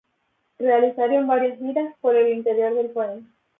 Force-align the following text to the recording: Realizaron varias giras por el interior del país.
Realizaron 0.57 1.27
varias 1.27 1.59
giras 1.59 1.93
por 2.01 2.15
el 2.15 2.33
interior 2.33 2.73
del 2.73 2.89
país. 2.89 3.23